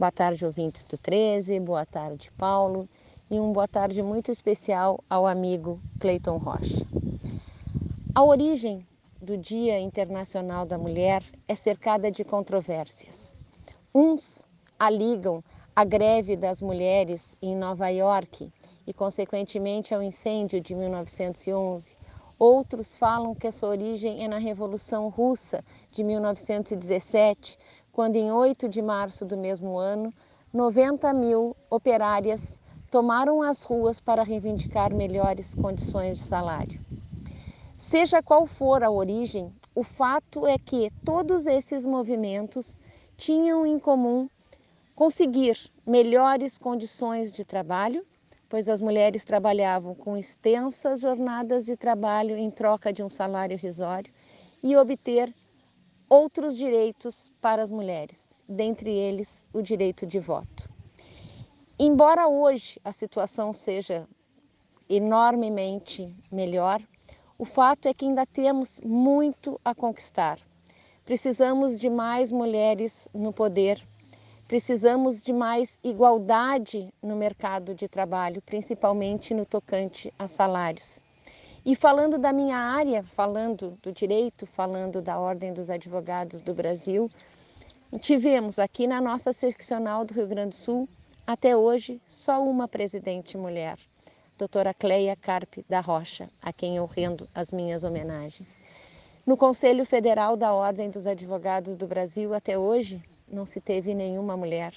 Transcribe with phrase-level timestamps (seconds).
[0.00, 2.88] Boa tarde, ouvintes do 13, boa tarde, Paulo,
[3.30, 6.86] e um boa tarde muito especial ao amigo Cleiton Rocha.
[8.14, 8.86] A origem
[9.20, 13.36] do Dia Internacional da Mulher é cercada de controvérsias.
[13.94, 14.42] Uns
[14.78, 15.44] a ligam
[15.76, 18.50] à greve das mulheres em Nova York
[18.86, 21.98] e, consequentemente, ao incêndio de 1911.
[22.38, 25.62] Outros falam que a sua origem é na Revolução Russa
[25.92, 27.58] de 1917,
[28.00, 30.10] quando em 8 de março do mesmo ano,
[30.54, 32.58] 90 mil operárias
[32.90, 36.80] tomaram as ruas para reivindicar melhores condições de salário.
[37.76, 42.74] Seja qual for a origem, o fato é que todos esses movimentos
[43.18, 44.30] tinham em comum
[44.96, 48.02] conseguir melhores condições de trabalho,
[48.48, 54.10] pois as mulheres trabalhavam com extensas jornadas de trabalho em troca de um salário irrisório
[54.62, 55.30] e obter
[56.10, 60.68] outros direitos para as mulheres, dentre eles o direito de voto.
[61.78, 64.08] Embora hoje a situação seja
[64.88, 66.82] enormemente melhor,
[67.38, 70.40] o fato é que ainda temos muito a conquistar.
[71.04, 73.80] Precisamos de mais mulheres no poder,
[74.48, 80.98] precisamos de mais igualdade no mercado de trabalho, principalmente no tocante a salários.
[81.64, 87.10] E falando da minha área, falando do direito, falando da Ordem dos Advogados do Brasil,
[88.00, 90.88] tivemos aqui na nossa seccional do Rio Grande do Sul,
[91.26, 93.78] até hoje, só uma presidente mulher,
[94.38, 98.56] doutora Cleia Carpe da Rocha, a quem eu rendo as minhas homenagens.
[99.26, 104.34] No Conselho Federal da Ordem dos Advogados do Brasil, até hoje, não se teve nenhuma
[104.34, 104.72] mulher.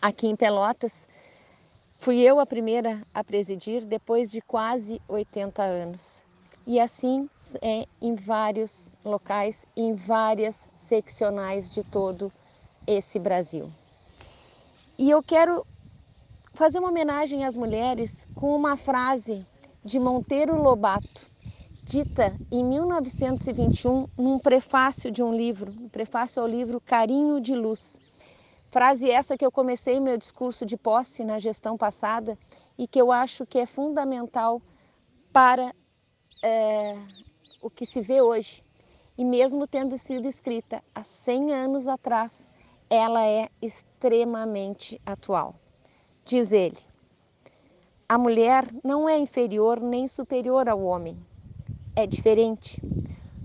[0.00, 1.08] Aqui em Pelotas,
[2.00, 6.24] Fui eu a primeira a presidir depois de quase 80 anos.
[6.66, 7.28] E assim
[7.60, 12.32] é em vários locais, em várias seccionais de todo
[12.86, 13.70] esse Brasil.
[14.98, 15.62] E eu quero
[16.54, 19.46] fazer uma homenagem às mulheres com uma frase
[19.84, 21.26] de Monteiro Lobato,
[21.84, 27.99] dita em 1921 num prefácio de um livro, um prefácio ao livro Carinho de Luz.
[28.70, 32.38] Frase essa que eu comecei meu discurso de posse na gestão passada
[32.78, 34.62] e que eu acho que é fundamental
[35.32, 35.72] para
[36.40, 36.96] é,
[37.60, 38.62] o que se vê hoje.
[39.18, 42.46] E mesmo tendo sido escrita há 100 anos atrás,
[42.88, 45.56] ela é extremamente atual.
[46.24, 46.78] Diz ele,
[48.08, 51.16] a mulher não é inferior nem superior ao homem,
[51.96, 52.80] é diferente.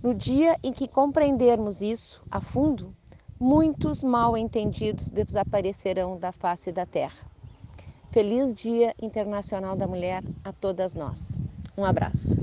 [0.04, 2.96] No dia em que compreendermos isso a fundo,
[3.40, 7.18] muitos mal entendidos desaparecerão da face da terra.
[8.12, 11.38] Feliz Dia Internacional da Mulher a todas nós.
[11.78, 12.36] Um abraço.